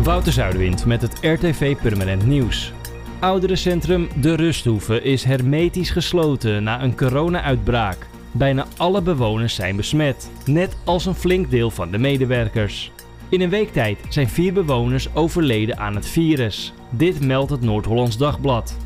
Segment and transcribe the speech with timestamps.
[0.00, 2.72] Wouter Zuiderwind met het RTV Permanent Nieuws.
[3.20, 8.06] Ouderencentrum De Rusthoeve is hermetisch gesloten na een corona-uitbraak.
[8.30, 12.90] Bijna alle bewoners zijn besmet, net als een flink deel van de medewerkers.
[13.28, 16.72] In een week tijd zijn vier bewoners overleden aan het virus.
[16.90, 18.76] Dit meldt het Noord-Hollands Dagblad.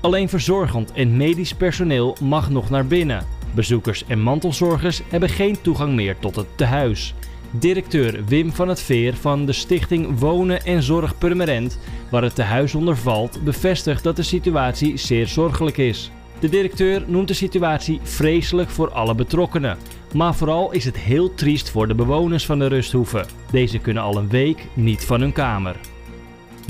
[0.00, 3.26] Alleen verzorgend en medisch personeel mag nog naar binnen.
[3.54, 7.14] Bezoekers en mantelzorgers hebben geen toegang meer tot het tehuis.
[7.58, 11.78] Directeur Wim van het Veer van de stichting Wonen en Zorg Permanent,
[12.10, 16.10] waar het tehuis onder valt, bevestigt dat de situatie zeer zorgelijk is.
[16.40, 19.78] De directeur noemt de situatie vreselijk voor alle betrokkenen.
[20.14, 23.24] Maar vooral is het heel triest voor de bewoners van de rusthoeve.
[23.50, 25.76] Deze kunnen al een week niet van hun kamer.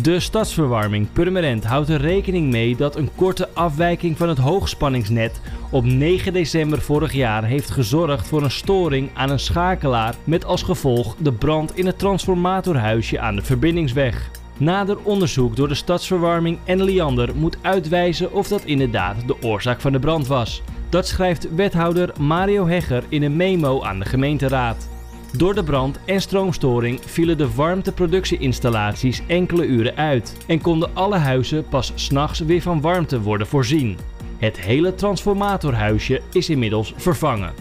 [0.03, 5.84] De stadsverwarming Purmerend houdt er rekening mee dat een korte afwijking van het hoogspanningsnet op
[5.84, 11.17] 9 december vorig jaar heeft gezorgd voor een storing aan een schakelaar met als gevolg
[11.19, 14.30] de brand in het transformatorhuisje aan de verbindingsweg.
[14.57, 19.92] Nader onderzoek door de stadsverwarming en Liander moet uitwijzen of dat inderdaad de oorzaak van
[19.92, 20.62] de brand was.
[20.89, 24.89] Dat schrijft wethouder Mario Hegger in een memo aan de gemeenteraad.
[25.37, 31.69] Door de brand en stroomstoring vielen de warmteproductieinstallaties enkele uren uit en konden alle huizen
[31.69, 33.99] pas s'nachts weer van warmte worden voorzien.
[34.39, 37.53] Het hele transformatorhuisje is inmiddels vervangen.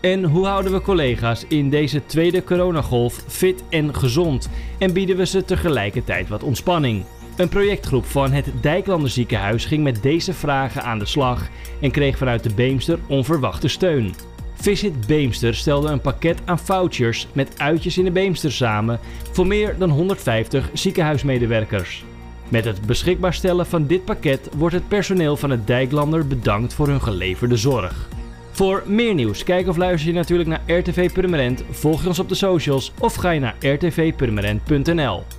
[0.00, 5.26] En hoe houden we collega's in deze tweede coronagolf fit en gezond en bieden we
[5.26, 7.04] ze tegelijkertijd wat ontspanning?
[7.36, 11.48] Een projectgroep van het Dijklander ziekenhuis ging met deze vragen aan de slag
[11.80, 14.14] en kreeg vanuit de Beemster onverwachte steun.
[14.60, 19.00] Visit Beemster stelde een pakket aan vouchers met uitjes in de Beemster samen
[19.32, 22.04] voor meer dan 150 ziekenhuismedewerkers.
[22.48, 26.88] Met het beschikbaar stellen van dit pakket wordt het personeel van het Dijklander bedankt voor
[26.88, 28.08] hun geleverde zorg.
[28.50, 32.34] Voor meer nieuws, kijk of luister je natuurlijk naar RTV Purmerend, volg ons op de
[32.34, 35.22] socials of ga je naar rtvpurmerend.nl.